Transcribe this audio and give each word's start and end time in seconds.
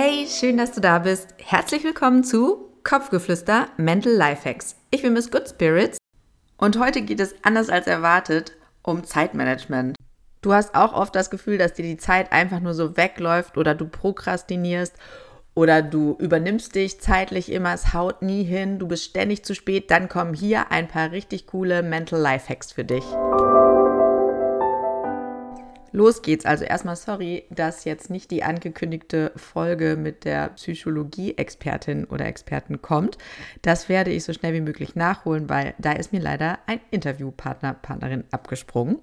Hey, 0.00 0.28
schön, 0.28 0.58
dass 0.58 0.70
du 0.70 0.80
da 0.80 1.00
bist. 1.00 1.34
Herzlich 1.38 1.82
willkommen 1.82 2.22
zu 2.22 2.70
Kopfgeflüster 2.84 3.66
Mental 3.78 4.12
Lifehacks. 4.12 4.76
Ich 4.92 5.02
bin 5.02 5.12
Miss 5.12 5.28
Good 5.28 5.48
Spirits 5.48 5.98
und 6.56 6.78
heute 6.78 7.02
geht 7.02 7.18
es 7.18 7.34
anders 7.42 7.68
als 7.68 7.88
erwartet 7.88 8.52
um 8.82 9.02
Zeitmanagement. 9.02 9.96
Du 10.40 10.52
hast 10.52 10.76
auch 10.76 10.92
oft 10.92 11.16
das 11.16 11.30
Gefühl, 11.30 11.58
dass 11.58 11.74
dir 11.74 11.82
die 11.82 11.96
Zeit 11.96 12.30
einfach 12.30 12.60
nur 12.60 12.74
so 12.74 12.96
wegläuft 12.96 13.58
oder 13.58 13.74
du 13.74 13.88
prokrastinierst 13.88 14.94
oder 15.56 15.82
du 15.82 16.14
übernimmst 16.20 16.76
dich 16.76 17.00
zeitlich 17.00 17.50
immer, 17.50 17.74
es 17.74 17.92
haut 17.92 18.22
nie 18.22 18.44
hin, 18.44 18.78
du 18.78 18.86
bist 18.86 19.02
ständig 19.02 19.44
zu 19.44 19.52
spät, 19.52 19.90
dann 19.90 20.08
kommen 20.08 20.32
hier 20.32 20.70
ein 20.70 20.86
paar 20.86 21.10
richtig 21.10 21.48
coole 21.48 21.82
Mental 21.82 22.20
Lifehacks 22.20 22.70
für 22.70 22.84
dich. 22.84 23.04
Los 25.98 26.22
geht's. 26.22 26.46
Also 26.46 26.62
erstmal 26.62 26.94
sorry, 26.94 27.42
dass 27.50 27.84
jetzt 27.84 28.08
nicht 28.08 28.30
die 28.30 28.44
angekündigte 28.44 29.32
Folge 29.34 29.96
mit 29.96 30.24
der 30.24 30.50
Psychologie-Expertin 30.50 32.04
oder 32.04 32.26
Experten 32.26 32.80
kommt. 32.80 33.18
Das 33.62 33.88
werde 33.88 34.12
ich 34.12 34.22
so 34.22 34.32
schnell 34.32 34.54
wie 34.54 34.60
möglich 34.60 34.94
nachholen, 34.94 35.48
weil 35.48 35.74
da 35.78 35.90
ist 35.90 36.12
mir 36.12 36.20
leider 36.20 36.60
ein 36.66 36.78
Interviewpartner, 36.92 37.74
Partnerin 37.74 38.22
abgesprungen. 38.30 39.00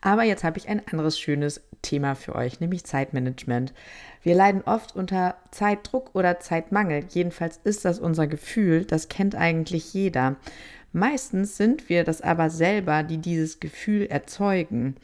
Aber 0.00 0.22
jetzt 0.22 0.42
habe 0.42 0.56
ich 0.56 0.70
ein 0.70 0.80
anderes 0.90 1.20
schönes 1.20 1.60
Thema 1.82 2.14
für 2.14 2.34
euch, 2.34 2.60
nämlich 2.60 2.84
Zeitmanagement. 2.84 3.74
Wir 4.22 4.34
leiden 4.34 4.62
oft 4.64 4.96
unter 4.96 5.36
Zeitdruck 5.50 6.14
oder 6.14 6.40
Zeitmangel. 6.40 7.04
Jedenfalls 7.10 7.60
ist 7.62 7.84
das 7.84 7.98
unser 8.00 8.26
Gefühl. 8.26 8.86
Das 8.86 9.10
kennt 9.10 9.34
eigentlich 9.34 9.92
jeder. 9.92 10.36
Meistens 10.94 11.58
sind 11.58 11.90
wir 11.90 12.04
das 12.04 12.22
aber 12.22 12.48
selber, 12.48 13.02
die 13.02 13.18
dieses 13.18 13.60
Gefühl 13.60 14.06
erzeugen 14.06 14.96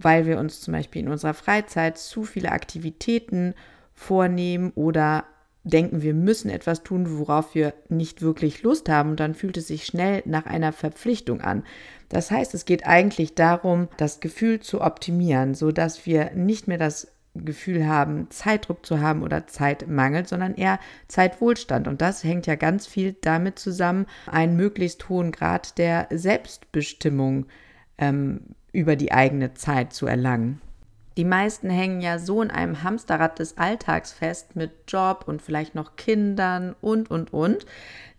weil 0.00 0.26
wir 0.26 0.38
uns 0.38 0.60
zum 0.60 0.72
Beispiel 0.72 1.02
in 1.02 1.08
unserer 1.08 1.34
Freizeit 1.34 1.98
zu 1.98 2.24
viele 2.24 2.52
Aktivitäten 2.52 3.54
vornehmen 3.94 4.72
oder 4.74 5.24
denken, 5.64 6.02
wir 6.02 6.14
müssen 6.14 6.50
etwas 6.50 6.82
tun, 6.82 7.18
worauf 7.18 7.54
wir 7.54 7.74
nicht 7.88 8.22
wirklich 8.22 8.62
Lust 8.62 8.88
haben. 8.88 9.10
Und 9.10 9.20
dann 9.20 9.34
fühlt 9.34 9.56
es 9.56 9.68
sich 9.68 9.84
schnell 9.84 10.22
nach 10.24 10.46
einer 10.46 10.72
Verpflichtung 10.72 11.40
an. 11.40 11.64
Das 12.08 12.30
heißt, 12.30 12.54
es 12.54 12.64
geht 12.64 12.86
eigentlich 12.86 13.34
darum, 13.34 13.88
das 13.96 14.20
Gefühl 14.20 14.60
zu 14.60 14.80
optimieren, 14.80 15.54
sodass 15.54 16.06
wir 16.06 16.30
nicht 16.32 16.68
mehr 16.68 16.78
das 16.78 17.08
Gefühl 17.34 17.86
haben, 17.86 18.30
Zeitdruck 18.30 18.84
zu 18.84 19.00
haben 19.00 19.22
oder 19.22 19.46
Zeitmangel, 19.46 20.26
sondern 20.26 20.54
eher 20.54 20.78
Zeitwohlstand. 21.08 21.86
Und 21.86 22.00
das 22.00 22.24
hängt 22.24 22.46
ja 22.46 22.54
ganz 22.54 22.86
viel 22.86 23.16
damit 23.20 23.58
zusammen, 23.58 24.06
einen 24.26 24.56
möglichst 24.56 25.08
hohen 25.08 25.32
Grad 25.32 25.78
der 25.78 26.08
Selbstbestimmung 26.10 27.46
ähm, 27.98 28.54
über 28.72 28.96
die 28.96 29.12
eigene 29.12 29.54
Zeit 29.54 29.92
zu 29.92 30.06
erlangen. 30.06 30.60
Die 31.18 31.24
meisten 31.24 31.68
hängen 31.68 32.00
ja 32.00 32.20
so 32.20 32.42
in 32.42 32.52
einem 32.52 32.84
Hamsterrad 32.84 33.40
des 33.40 33.58
Alltags 33.58 34.12
fest 34.12 34.54
mit 34.54 34.70
Job 34.86 35.24
und 35.26 35.42
vielleicht 35.42 35.74
noch 35.74 35.96
Kindern 35.96 36.76
und, 36.80 37.10
und, 37.10 37.32
und, 37.32 37.66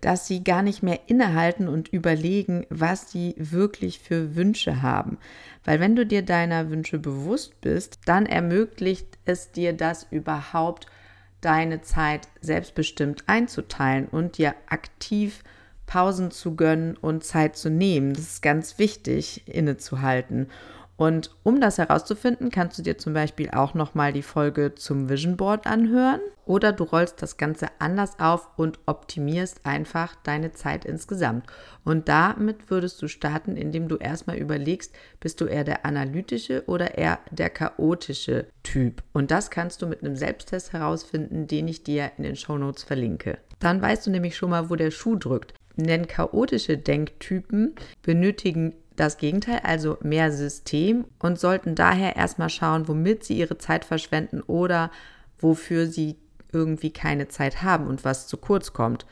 dass 0.02 0.28
sie 0.28 0.44
gar 0.44 0.64
nicht 0.64 0.84
mehr 0.84 1.00
innehalten 1.08 1.70
und 1.70 1.88
überlegen, 1.88 2.66
was 2.70 3.10
sie 3.10 3.36
wirklich 3.38 4.00
für 4.00 4.36
Wünsche 4.36 4.82
haben. 4.82 5.18
Weil 5.64 5.80
wenn 5.80 5.96
du 5.96 6.06
dir 6.06 6.24
deiner 6.24 6.70
Wünsche 6.70 7.00
bewusst 7.00 7.62
bist, 7.62 8.00
dann 8.06 8.26
ermöglicht 8.26 9.18
es 9.24 9.54
dir 9.54 9.72
das 9.72 10.06
überhaupt, 10.12 10.88
deine 11.40 11.82
Zeit 11.82 12.28
selbstbestimmt 12.42 13.24
einzuteilen 13.28 14.10
und 14.10 14.38
dir 14.38 14.56
aktiv 14.68 15.42
zu 15.42 15.59
Pausen 15.90 16.30
zu 16.30 16.56
gönnen 16.56 16.96
und 16.98 17.24
Zeit 17.24 17.58
zu 17.58 17.72
nehmen. 17.72 18.14
Das 18.14 18.26
ist 18.26 18.42
ganz 18.44 18.78
wichtig, 18.78 19.48
innezuhalten. 19.48 20.48
Und 20.98 21.32
um 21.44 21.62
das 21.62 21.78
herauszufinden, 21.78 22.52
kannst 22.52 22.78
du 22.78 22.84
dir 22.84 22.98
zum 22.98 23.14
Beispiel 23.14 23.50
auch 23.52 23.74
nochmal 23.74 24.14
die 24.14 24.22
Folge 24.22 24.76
zum 24.76 25.10
Vision 25.10 25.36
Board 25.36 25.66
anhören 25.66 26.20
oder 26.46 26.74
du 26.74 26.84
rollst 26.84 27.22
das 27.22 27.38
Ganze 27.38 27.68
anders 27.80 28.20
auf 28.20 28.50
und 28.58 28.80
optimierst 28.86 29.66
einfach 29.66 30.16
deine 30.24 30.52
Zeit 30.52 30.86
insgesamt. 30.86 31.48
Und 31.86 32.08
damit 32.08 32.70
würdest 32.70 33.02
du 33.02 33.08
starten, 33.08 33.56
indem 33.56 33.88
du 33.88 33.96
erstmal 33.96 34.38
überlegst, 34.38 34.94
bist 35.22 35.42
du 35.42 35.46
eher 35.46 35.64
der 35.64 35.86
analytische 35.86 36.66
oder 36.68 36.98
eher 36.98 37.20
der 37.32 37.50
chaotische 37.50 38.48
Typ. 38.62 39.02
Und 39.14 39.32
das 39.32 39.50
kannst 39.50 39.82
du 39.82 39.88
mit 39.88 40.04
einem 40.04 40.18
Selbsttest 40.18 40.74
herausfinden, 40.74 41.48
den 41.48 41.68
ich 41.68 41.84
dir 41.84 42.12
in 42.18 42.26
den 42.26 42.36
Show 42.36 42.58
Notes 42.58 42.84
verlinke. 42.84 43.40
Dann 43.60 43.82
weißt 43.82 44.06
du 44.06 44.12
nämlich 44.12 44.36
schon 44.36 44.50
mal, 44.50 44.70
wo 44.70 44.76
der 44.76 44.92
Schuh 44.92 45.16
drückt. 45.16 45.54
Denn 45.86 46.08
chaotische 46.08 46.78
Denktypen 46.78 47.76
benötigen 48.02 48.76
das 48.96 49.18
Gegenteil, 49.18 49.62
also 49.64 49.98
mehr 50.02 50.32
System 50.32 51.06
und 51.20 51.40
sollten 51.40 51.76
daher 51.76 52.16
erstmal 52.16 52.50
schauen, 52.50 52.88
womit 52.88 53.24
sie 53.24 53.38
ihre 53.38 53.58
Zeit 53.58 53.86
verschwenden 53.86 54.42
oder 54.42 54.92
wofür 55.40 55.88
sie 55.88 56.18
irgendwie 56.52 56.92
keine 56.92 57.28
Zeit 57.28 57.62
haben 57.62 57.88
und 57.88 58.04
was 58.04 58.28
zu 58.28 58.38
kurz 58.38 58.74
kommt. 58.74 59.06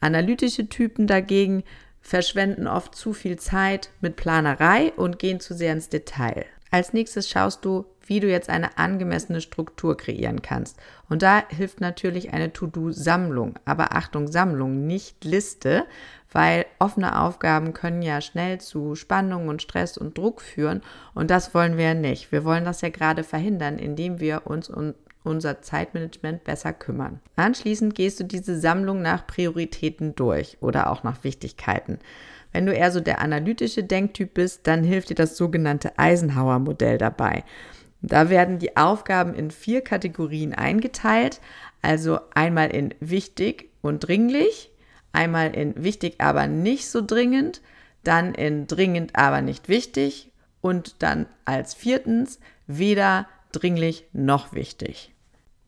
Analytische 0.00 0.68
Typen 0.68 1.06
dagegen 1.06 1.64
verschwenden 2.00 2.66
oft 2.66 2.94
zu 2.94 3.12
viel 3.12 3.38
Zeit 3.38 3.90
mit 4.00 4.16
Planerei 4.16 4.92
und 4.96 5.18
gehen 5.18 5.40
zu 5.40 5.54
sehr 5.54 5.72
ins 5.72 5.88
Detail. 5.88 6.44
Als 6.72 6.94
nächstes 6.94 7.28
schaust 7.28 7.66
du, 7.66 7.84
wie 8.06 8.18
du 8.18 8.28
jetzt 8.28 8.48
eine 8.48 8.78
angemessene 8.78 9.42
Struktur 9.42 9.94
kreieren 9.94 10.40
kannst. 10.40 10.78
Und 11.10 11.20
da 11.20 11.42
hilft 11.48 11.82
natürlich 11.82 12.32
eine 12.32 12.54
To-Do-Sammlung. 12.54 13.58
Aber 13.66 13.94
Achtung, 13.94 14.26
Sammlung, 14.26 14.86
nicht 14.86 15.22
Liste, 15.22 15.84
weil 16.32 16.64
offene 16.78 17.20
Aufgaben 17.20 17.74
können 17.74 18.00
ja 18.00 18.22
schnell 18.22 18.58
zu 18.58 18.94
Spannung 18.94 19.48
und 19.48 19.60
Stress 19.60 19.98
und 19.98 20.16
Druck 20.16 20.40
führen. 20.40 20.80
Und 21.12 21.30
das 21.30 21.54
wollen 21.54 21.76
wir 21.76 21.84
ja 21.84 21.94
nicht. 21.94 22.32
Wir 22.32 22.42
wollen 22.42 22.64
das 22.64 22.80
ja 22.80 22.88
gerade 22.88 23.22
verhindern, 23.22 23.78
indem 23.78 24.18
wir 24.18 24.46
uns 24.46 24.70
um 24.70 24.94
unser 25.24 25.60
Zeitmanagement 25.60 26.42
besser 26.42 26.72
kümmern. 26.72 27.20
Anschließend 27.36 27.94
gehst 27.94 28.18
du 28.18 28.24
diese 28.24 28.58
Sammlung 28.58 29.02
nach 29.02 29.26
Prioritäten 29.26 30.16
durch 30.16 30.56
oder 30.60 30.90
auch 30.90 31.04
nach 31.04 31.22
Wichtigkeiten. 31.22 31.98
Wenn 32.52 32.66
du 32.66 32.72
eher 32.72 32.90
so 32.90 33.00
der 33.00 33.20
analytische 33.20 33.82
Denktyp 33.82 34.34
bist, 34.34 34.66
dann 34.66 34.84
hilft 34.84 35.10
dir 35.10 35.14
das 35.14 35.36
sogenannte 35.36 35.98
Eisenhower-Modell 35.98 36.98
dabei. 36.98 37.44
Da 38.02 38.28
werden 38.30 38.58
die 38.58 38.76
Aufgaben 38.76 39.34
in 39.34 39.50
vier 39.50 39.80
Kategorien 39.80 40.54
eingeteilt, 40.54 41.40
also 41.82 42.18
einmal 42.34 42.70
in 42.70 42.94
wichtig 43.00 43.70
und 43.80 44.00
dringlich, 44.00 44.70
einmal 45.12 45.54
in 45.54 45.82
wichtig, 45.82 46.16
aber 46.18 46.46
nicht 46.46 46.88
so 46.88 47.00
dringend, 47.04 47.62
dann 48.04 48.34
in 48.34 48.66
dringend, 48.66 49.14
aber 49.14 49.40
nicht 49.40 49.68
wichtig 49.68 50.32
und 50.60 51.02
dann 51.02 51.26
als 51.44 51.74
viertens 51.74 52.40
weder 52.66 53.28
dringlich 53.52 54.04
noch 54.12 54.52
wichtig. 54.52 55.12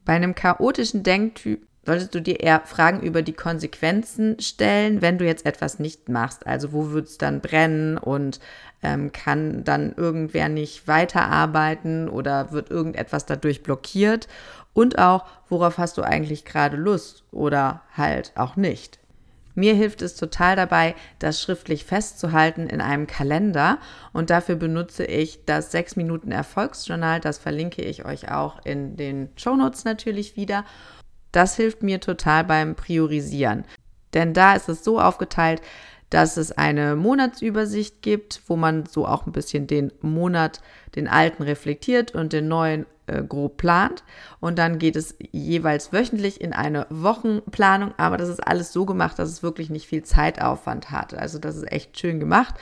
Bei 0.05 0.15
einem 0.15 0.35
chaotischen 0.35 1.03
Denktyp 1.03 1.67
solltest 1.85 2.15
du 2.15 2.21
dir 2.21 2.41
eher 2.41 2.61
Fragen 2.61 3.01
über 3.01 3.23
die 3.23 3.33
Konsequenzen 3.33 4.41
stellen, 4.41 5.03
wenn 5.03 5.19
du 5.19 5.25
jetzt 5.25 5.47
etwas 5.47 5.79
nicht 5.79 6.09
machst. 6.09 6.47
Also 6.47 6.73
wo 6.73 6.91
wird 6.91 7.09
es 7.09 7.19
dann 7.19 7.41
brennen 7.41 7.99
und 7.99 8.41
ähm, 8.83 9.13
kann 9.13 9.65
dann 9.65 9.95
irgendwer 9.97 10.49
nicht 10.49 10.89
weiterarbeiten 10.89 12.09
oder 12.09 12.53
wird 12.53 12.71
irgendetwas 12.71 13.27
dadurch 13.27 13.63
blockiert? 13.63 14.29
Und 14.73 14.99
auch, 14.99 15.25
worauf 15.49 15.79
hast 15.79 15.99
du 15.99 16.03
eigentlich 16.03 16.45
gerade 16.45 16.77
Lust 16.77 17.25
oder 17.31 17.83
halt 17.97 18.33
auch 18.35 18.57
nicht? 18.57 18.99
Mir 19.55 19.75
hilft 19.75 20.03
es 20.03 20.17
total 20.17 20.57
dabei, 20.57 20.97
das 21.21 21.41
schriftlich 21.41 21.85
festzuhalten 21.85 22.67
in 22.67 22.81
einem 22.81 23.07
Kalender 23.07 23.79
und 24.13 24.31
dafür 24.31 24.57
benutze 24.57 25.05
ich 25.05 25.45
das 25.45 25.71
6 25.71 25.95
Minuten 25.95 26.33
Erfolgsjournal. 26.33 27.21
Das 27.21 27.39
verlinke 27.39 27.83
ich 27.83 28.05
euch 28.05 28.33
auch 28.33 28.65
in 28.65 28.97
den 28.97 29.29
Shownotes 29.37 29.85
natürlich 29.85 30.37
wieder. 30.37 30.65
Das 31.35 31.57
hilft 31.57 31.83
mir 31.83 32.01
total 32.01 32.45
beim 32.45 32.77
Priorisieren. 32.77 33.65
Denn 34.15 34.35
da 34.35 34.55
ist 34.55 34.69
es 34.69 34.85
so 34.85 35.01
aufgeteilt, 35.01 35.61
dass 36.09 36.37
es 36.37 36.53
eine 36.53 36.95
Monatsübersicht 36.95 38.03
gibt, 38.03 38.41
wo 38.47 38.55
man 38.55 38.87
so 38.87 39.05
auch 39.05 39.27
ein 39.27 39.33
bisschen 39.33 39.67
den 39.67 39.91
Monat, 40.01 40.61
den 40.95 41.09
alten 41.09 41.43
reflektiert 41.43 42.15
und 42.15 42.33
den 42.33 42.47
neuen 42.47 42.87
äh, 43.09 43.21
grob 43.25 43.57
plant. 43.57 44.05
Und 44.39 44.61
dann 44.61 44.79
geht 44.79 44.95
es 44.95 45.17
jeweils 45.33 45.93
wöchentlich 45.93 46.41
in 46.41 46.53
eine 46.53 46.87
Wochenplanung. 46.89 47.95
Aber 47.97 48.17
das 48.17 48.29
ist 48.29 48.47
alles 48.47 48.73
so 48.73 48.87
gemacht, 48.87 49.19
dass 49.19 49.29
es 49.29 49.43
wirklich 49.43 49.71
nicht 49.71 49.89
viel 49.89 50.05
Zeitaufwand 50.05 50.93
hat. 50.93 51.15
Also 51.15 51.41
das 51.41 51.57
ist 51.57 51.73
echt 51.73 51.99
schön 51.99 52.21
gemacht. 52.21 52.55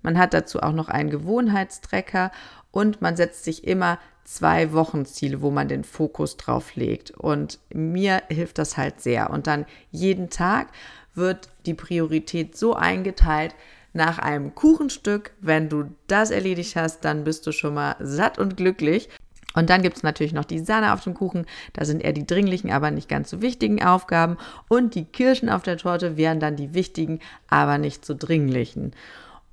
Man 0.00 0.16
hat 0.16 0.32
dazu 0.32 0.62
auch 0.62 0.72
noch 0.72 0.88
einen 0.88 1.10
Gewohnheitstrecker 1.10 2.30
und 2.70 3.02
man 3.02 3.16
setzt 3.16 3.44
sich 3.44 3.64
immer 3.64 3.98
zwei 4.28 4.74
Wochenziele, 4.74 5.40
wo 5.40 5.50
man 5.50 5.68
den 5.68 5.84
Fokus 5.84 6.36
drauf 6.36 6.76
legt. 6.76 7.12
Und 7.12 7.58
mir 7.72 8.22
hilft 8.28 8.58
das 8.58 8.76
halt 8.76 9.00
sehr. 9.00 9.30
Und 9.30 9.46
dann 9.46 9.64
jeden 9.90 10.28
Tag 10.28 10.68
wird 11.14 11.48
die 11.64 11.72
Priorität 11.72 12.54
so 12.56 12.74
eingeteilt, 12.74 13.54
nach 13.94 14.18
einem 14.18 14.54
Kuchenstück. 14.54 15.32
Wenn 15.40 15.70
du 15.70 15.86
das 16.08 16.30
erledigt 16.30 16.76
hast, 16.76 17.06
dann 17.06 17.24
bist 17.24 17.46
du 17.46 17.52
schon 17.52 17.72
mal 17.72 17.96
satt 18.00 18.38
und 18.38 18.58
glücklich. 18.58 19.08
Und 19.54 19.70
dann 19.70 19.80
gibt 19.80 19.96
es 19.96 20.02
natürlich 20.02 20.34
noch 20.34 20.44
die 20.44 20.58
Sahne 20.58 20.92
auf 20.92 21.02
dem 21.02 21.14
Kuchen. 21.14 21.46
Da 21.72 21.86
sind 21.86 22.04
eher 22.04 22.12
die 22.12 22.26
dringlichen, 22.26 22.70
aber 22.70 22.90
nicht 22.90 23.08
ganz 23.08 23.30
so 23.30 23.40
wichtigen 23.40 23.82
Aufgaben. 23.82 24.36
Und 24.68 24.94
die 24.94 25.06
Kirschen 25.06 25.48
auf 25.48 25.62
der 25.62 25.78
Torte 25.78 26.18
wären 26.18 26.38
dann 26.38 26.54
die 26.54 26.74
wichtigen, 26.74 27.20
aber 27.48 27.78
nicht 27.78 28.04
so 28.04 28.14
dringlichen. 28.14 28.92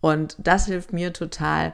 Und 0.01 0.35
das 0.37 0.65
hilft 0.65 0.91
mir 0.91 1.13
total, 1.13 1.73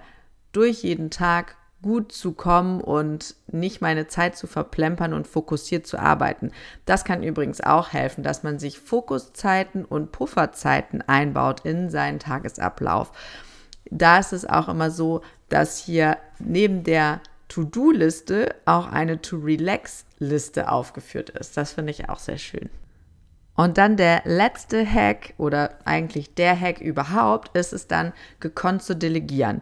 durch 0.52 0.84
jeden 0.84 1.10
Tag 1.10 1.56
gut 1.82 2.12
zu 2.12 2.34
kommen 2.34 2.82
und 2.82 3.36
nicht 3.48 3.82
meine 3.82 4.08
Zeit 4.08 4.38
zu 4.38 4.48
verplempern 4.48 5.14
und 5.14 5.28
fokussiert 5.28 5.88
zu 5.88 5.98
arbeiten. 5.98 6.52
Das 6.86 7.06
kann 7.06 7.24
übrigens 7.24 7.62
auch 7.62 7.94
helfen, 7.94 8.24
dass 8.24 8.44
man 8.44 8.60
sich 8.60 8.80
Fokuszeiten 8.80 9.86
und 9.86 10.12
Pufferzeiten 10.12 11.02
einbaut 11.02 11.62
in 11.62 11.90
seinen 11.90 12.20
Tagesablauf. 12.20 13.12
Da 13.90 14.20
ist 14.20 14.34
es 14.34 14.46
auch 14.46 14.70
immer 14.70 14.92
so, 14.92 15.22
dass 15.50 15.78
hier 15.78 16.18
neben 16.40 16.84
der 16.84 17.20
To-Do-Liste 17.50 18.56
auch 18.66 18.88
eine 18.88 19.22
To-Relax-Liste 19.22 20.72
aufgeführt 20.72 21.32
ist. 21.32 21.58
Das 21.58 21.74
finde 21.74 21.92
ich 21.92 22.10
auch 22.10 22.20
sehr 22.20 22.38
schön. 22.38 22.70
Und 23.56 23.78
dann 23.78 23.98
der 23.98 24.22
letzte 24.24 24.90
Hack 24.90 25.34
oder 25.38 25.78
eigentlich 25.84 26.34
der 26.36 26.58
Hack 26.60 26.80
überhaupt 26.80 27.56
ist 27.56 27.74
es 27.74 27.88
dann, 27.88 28.14
gekonnt 28.40 28.82
zu 28.82 28.96
delegieren. 28.96 29.62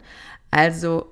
Also 0.51 1.07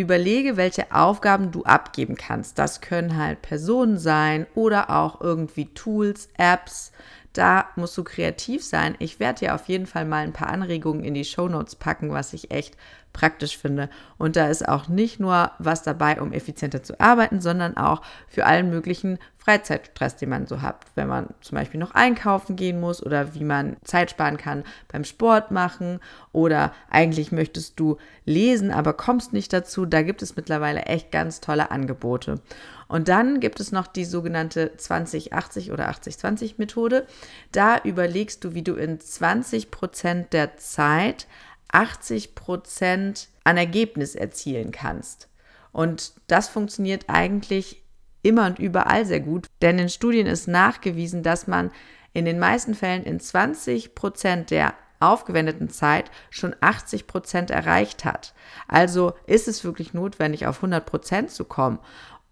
überlege, 0.00 0.56
welche 0.56 0.92
Aufgaben 0.92 1.52
du 1.52 1.62
abgeben 1.64 2.16
kannst. 2.16 2.58
Das 2.58 2.80
können 2.80 3.16
halt 3.16 3.42
Personen 3.42 3.98
sein 3.98 4.46
oder 4.54 4.90
auch 4.90 5.20
irgendwie 5.20 5.66
Tools, 5.72 6.28
Apps. 6.36 6.92
Da 7.34 7.66
musst 7.74 7.98
du 7.98 8.04
kreativ 8.04 8.64
sein. 8.64 8.94
Ich 9.00 9.18
werde 9.18 9.40
dir 9.40 9.54
auf 9.56 9.66
jeden 9.66 9.86
Fall 9.86 10.04
mal 10.04 10.22
ein 10.22 10.32
paar 10.32 10.48
Anregungen 10.48 11.04
in 11.04 11.14
die 11.14 11.24
Show 11.24 11.48
Notes 11.48 11.74
packen, 11.74 12.12
was 12.12 12.32
ich 12.32 12.52
echt 12.52 12.76
praktisch 13.12 13.58
finde. 13.58 13.90
Und 14.18 14.36
da 14.36 14.48
ist 14.48 14.68
auch 14.68 14.88
nicht 14.88 15.18
nur 15.18 15.50
was 15.58 15.82
dabei, 15.82 16.20
um 16.20 16.32
effizienter 16.32 16.82
zu 16.82 17.00
arbeiten, 17.00 17.40
sondern 17.40 17.76
auch 17.76 18.02
für 18.28 18.46
allen 18.46 18.70
möglichen 18.70 19.18
Freizeitstress, 19.38 20.16
den 20.16 20.28
man 20.28 20.46
so 20.46 20.62
hat. 20.62 20.84
Wenn 20.94 21.08
man 21.08 21.28
zum 21.40 21.56
Beispiel 21.56 21.80
noch 21.80 21.92
einkaufen 21.92 22.56
gehen 22.56 22.80
muss 22.80 23.04
oder 23.04 23.34
wie 23.34 23.44
man 23.44 23.76
Zeit 23.84 24.10
sparen 24.10 24.36
kann 24.36 24.62
beim 24.92 25.04
Sport 25.04 25.50
machen 25.50 26.00
oder 26.32 26.72
eigentlich 26.88 27.32
möchtest 27.32 27.80
du 27.80 27.98
lesen, 28.24 28.70
aber 28.70 28.92
kommst 28.92 29.32
nicht 29.32 29.52
dazu. 29.52 29.86
Da 29.86 30.02
gibt 30.02 30.22
es 30.22 30.36
mittlerweile 30.36 30.82
echt 30.82 31.10
ganz 31.10 31.40
tolle 31.40 31.70
Angebote. 31.70 32.40
Und 32.88 33.08
dann 33.08 33.40
gibt 33.40 33.60
es 33.60 33.72
noch 33.72 33.86
die 33.86 34.04
sogenannte 34.04 34.76
2080 34.76 35.72
oder 35.72 35.88
8020 35.88 36.58
Methode. 36.58 37.06
Da 37.52 37.78
überlegst 37.82 38.44
du, 38.44 38.54
wie 38.54 38.62
du 38.62 38.74
in 38.74 39.00
20 39.00 39.70
Prozent 39.70 40.32
der 40.32 40.56
Zeit 40.56 41.26
80 41.72 42.34
Prozent 42.34 43.28
an 43.42 43.56
Ergebnis 43.56 44.14
erzielen 44.14 44.70
kannst. 44.70 45.28
Und 45.72 46.12
das 46.28 46.48
funktioniert 46.48 47.06
eigentlich 47.08 47.82
immer 48.22 48.46
und 48.46 48.58
überall 48.58 49.04
sehr 49.04 49.20
gut, 49.20 49.46
denn 49.60 49.78
in 49.78 49.88
Studien 49.88 50.26
ist 50.26 50.48
nachgewiesen, 50.48 51.22
dass 51.22 51.46
man 51.46 51.70
in 52.12 52.24
den 52.24 52.38
meisten 52.38 52.74
Fällen 52.74 53.02
in 53.02 53.20
20 53.20 53.94
Prozent 53.94 54.50
der 54.50 54.74
aufgewendeten 55.00 55.68
Zeit 55.68 56.10
schon 56.30 56.54
80 56.60 57.06
Prozent 57.06 57.50
erreicht 57.50 58.04
hat. 58.04 58.32
Also 58.68 59.12
ist 59.26 59.48
es 59.48 59.64
wirklich 59.64 59.92
notwendig, 59.92 60.46
auf 60.46 60.56
100 60.56 60.86
Prozent 60.86 61.30
zu 61.30 61.44
kommen 61.44 61.78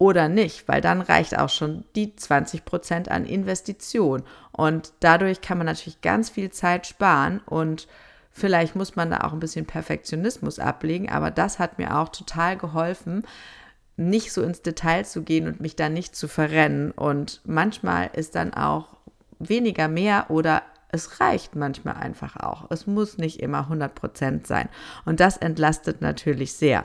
oder 0.03 0.29
nicht, 0.29 0.67
weil 0.67 0.81
dann 0.81 1.01
reicht 1.01 1.39
auch 1.39 1.49
schon 1.49 1.85
die 1.95 2.17
20 2.17 2.65
Prozent 2.65 3.09
an 3.09 3.25
Investition. 3.25 4.25
Und 4.51 4.95
dadurch 4.99 5.43
kann 5.43 5.59
man 5.59 5.67
natürlich 5.69 6.01
ganz 6.01 6.29
viel 6.29 6.51
Zeit 6.51 6.87
sparen 6.89 7.41
und 7.47 7.87
Vielleicht 8.35 8.77
muss 8.77 8.97
man 8.97 9.11
da 9.11 9.19
auch 9.25 9.35
ein 9.35 9.41
bisschen 9.41 9.67
Perfektionismus 9.67 10.59
ablegen, 10.59 11.11
aber 11.11 11.31
das 11.31 11.59
hat 11.59 11.79
mir 11.79 11.99
auch 11.99 12.09
total 12.09 12.57
geholfen, 12.57 13.27
nicht 13.99 14.33
so 14.33 14.41
ins 14.41 14.63
Detail 14.63 15.05
zu 15.05 15.23
gehen 15.23 15.47
und 15.47 15.61
mich 15.61 15.77
da 15.77 15.91
nicht 15.91 16.17
zu 16.17 16.29
verrennen. 16.29 16.93
Und 16.93 17.43
manchmal 17.45 18.09
ist 18.15 18.35
dann 18.35 18.55
auch 18.55 18.97
weniger 19.39 19.87
mehr 19.87 20.31
oder 20.31 20.63
es 20.93 21.21
reicht 21.21 21.57
manchmal 21.57 21.97
einfach 21.97 22.37
auch. 22.37 22.71
Es 22.71 22.87
muss 22.87 23.19
nicht 23.19 23.41
immer 23.41 23.61
100 23.61 23.95
Prozent 23.95 24.47
sein. 24.47 24.71
Und 25.05 25.21
das 25.21 25.37
entlastet 25.39 26.01
natürlich 26.01 26.55
sehr. 26.55 26.85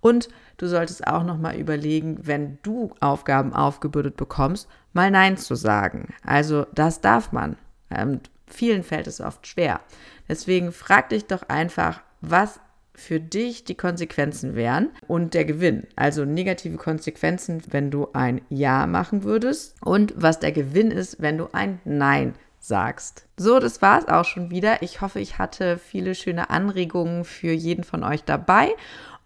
Und 0.00 0.28
du 0.56 0.66
solltest 0.66 1.06
auch 1.06 1.24
noch 1.24 1.38
mal 1.38 1.56
überlegen, 1.56 2.18
wenn 2.22 2.58
du 2.62 2.92
Aufgaben 3.00 3.52
aufgebürdet 3.52 4.16
bekommst, 4.16 4.68
mal 4.92 5.10
Nein 5.10 5.36
zu 5.36 5.54
sagen. 5.54 6.14
Also 6.24 6.66
das 6.74 7.00
darf 7.00 7.32
man. 7.32 7.56
Ähm, 7.90 8.20
vielen 8.46 8.82
fällt 8.82 9.06
es 9.06 9.20
oft 9.20 9.46
schwer. 9.46 9.80
Deswegen 10.28 10.72
frag 10.72 11.08
dich 11.08 11.26
doch 11.26 11.42
einfach, 11.48 12.00
was 12.20 12.60
für 12.94 13.20
dich 13.20 13.64
die 13.64 13.76
Konsequenzen 13.76 14.56
wären 14.56 14.90
und 15.06 15.34
der 15.34 15.44
Gewinn. 15.44 15.86
Also 15.94 16.24
negative 16.24 16.76
Konsequenzen, 16.76 17.62
wenn 17.70 17.90
du 17.90 18.08
ein 18.12 18.40
Ja 18.48 18.86
machen 18.86 19.22
würdest 19.22 19.76
und 19.80 20.12
was 20.16 20.40
der 20.40 20.52
Gewinn 20.52 20.90
ist, 20.90 21.22
wenn 21.22 21.38
du 21.38 21.48
ein 21.52 21.80
Nein 21.84 22.34
sagst. 22.58 23.26
So, 23.36 23.60
das 23.60 23.82
war 23.82 24.00
es 24.00 24.08
auch 24.08 24.24
schon 24.24 24.50
wieder. 24.50 24.82
Ich 24.82 25.00
hoffe, 25.00 25.20
ich 25.20 25.38
hatte 25.38 25.78
viele 25.78 26.16
schöne 26.16 26.50
Anregungen 26.50 27.24
für 27.24 27.52
jeden 27.52 27.84
von 27.84 28.02
euch 28.02 28.24
dabei 28.24 28.74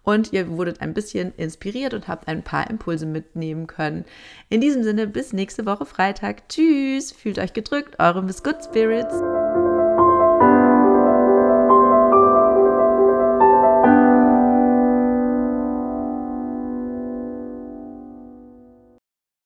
und 0.03 0.33
ihr 0.33 0.49
wurdet 0.49 0.81
ein 0.81 0.93
bisschen 0.93 1.33
inspiriert 1.37 1.93
und 1.93 2.07
habt 2.07 2.27
ein 2.27 2.43
paar 2.43 2.69
Impulse 2.69 3.05
mitnehmen 3.05 3.67
können. 3.67 4.05
In 4.49 4.61
diesem 4.61 4.83
Sinne, 4.83 5.07
bis 5.07 5.33
nächste 5.33 5.65
Woche 5.65 5.85
Freitag. 5.85 6.49
Tschüss, 6.49 7.11
fühlt 7.11 7.39
euch 7.39 7.53
gedrückt, 7.53 7.99
eure 7.99 8.21
Miss 8.21 8.43
Good 8.43 8.63
Spirits. 8.63 9.13